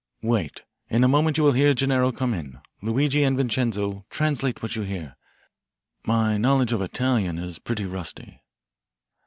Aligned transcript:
Wait, 0.23 0.63
in 0.89 1.03
a 1.03 1.07
moment 1.07 1.37
you 1.37 1.43
will 1.43 1.51
hear 1.51 1.75
Gennaro 1.75 2.11
come 2.11 2.33
in. 2.33 2.59
Luigi 2.81 3.23
and 3.23 3.37
Vincenzo, 3.37 4.03
translate 4.09 4.63
what 4.63 4.75
you 4.75 4.81
hear. 4.81 5.15
My 6.05 6.39
knowledge 6.39 6.73
of 6.73 6.81
Italian 6.81 7.37
is 7.37 7.59
pretty 7.59 7.85
rusty." 7.85 8.41